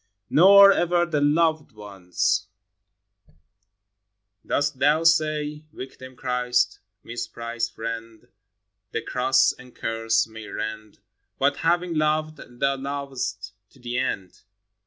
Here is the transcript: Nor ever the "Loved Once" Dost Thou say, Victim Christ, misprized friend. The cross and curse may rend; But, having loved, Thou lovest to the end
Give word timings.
Nor 0.31 0.71
ever 0.71 1.05
the 1.05 1.21
"Loved 1.21 1.73
Once" 1.73 2.47
Dost 4.43 4.79
Thou 4.79 5.03
say, 5.03 5.63
Victim 5.71 6.15
Christ, 6.15 6.79
misprized 7.05 7.71
friend. 7.73 8.27
The 8.93 9.03
cross 9.03 9.53
and 9.53 9.75
curse 9.75 10.25
may 10.25 10.47
rend; 10.47 10.97
But, 11.37 11.57
having 11.57 11.93
loved, 11.93 12.37
Thou 12.39 12.77
lovest 12.77 13.53
to 13.69 13.79
the 13.79 13.99
end 13.99 14.41